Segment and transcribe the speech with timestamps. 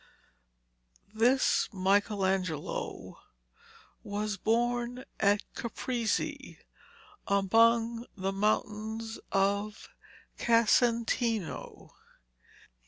[1.13, 3.19] This Michelangelo
[4.01, 6.57] was born at Caprese
[7.27, 9.89] among the mountains of
[10.39, 11.93] Casentino.